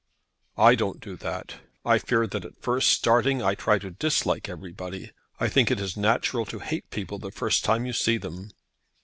"I 0.57 0.73
don't 0.73 0.99
do 0.99 1.15
that. 1.17 1.57
I 1.85 1.99
fear 1.99 2.25
that 2.25 2.43
at 2.43 2.59
first 2.63 2.89
starting 2.89 3.43
I 3.43 3.53
try 3.53 3.77
to 3.77 3.91
dislike 3.91 4.49
everybody. 4.49 5.11
I 5.39 5.47
think 5.47 5.69
it 5.69 5.79
is 5.79 5.95
natural 5.95 6.47
to 6.47 6.57
hate 6.57 6.89
people 6.89 7.19
the 7.19 7.29
first 7.29 7.63
time 7.63 7.85
you 7.85 7.93
see 7.93 8.17
them." 8.17 8.49